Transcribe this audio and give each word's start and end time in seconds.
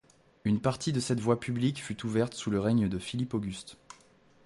Une 0.45 0.59
partie 0.59 0.93
de 0.93 0.99
cette 0.99 1.19
voie 1.19 1.39
publique 1.39 1.77
fut 1.79 2.07
ouverte 2.07 2.33
sous 2.33 2.49
le 2.49 2.59
règne 2.59 2.89
de 2.89 2.97
Philippe 2.97 3.35
Auguste. 3.35 3.77